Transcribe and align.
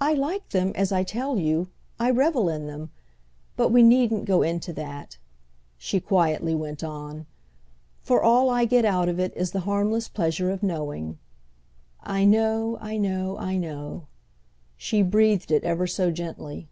"I 0.00 0.12
like 0.14 0.50
them, 0.50 0.70
as 0.76 0.92
I 0.92 1.02
tell 1.02 1.40
you—I 1.40 2.08
revel 2.08 2.48
in 2.48 2.68
them. 2.68 2.92
But 3.56 3.70
we 3.70 3.82
needn't 3.82 4.26
go 4.26 4.42
into 4.42 4.72
that," 4.74 5.18
she 5.76 5.98
quietly 5.98 6.54
went 6.54 6.84
on; 6.84 7.26
"for 8.00 8.22
all 8.22 8.48
I 8.48 8.64
get 8.64 8.84
out 8.84 9.08
of 9.08 9.18
it 9.18 9.32
is 9.34 9.50
the 9.50 9.62
harmless 9.66 10.06
pleasure 10.08 10.52
of 10.52 10.62
knowing. 10.62 11.18
I 12.00 12.24
know, 12.24 12.78
I 12.80 12.96
know, 12.96 13.36
I 13.36 13.56
know!"—she 13.56 15.02
breathed 15.02 15.50
it 15.50 15.64
ever 15.64 15.88
so 15.88 16.12
gently. 16.12 16.68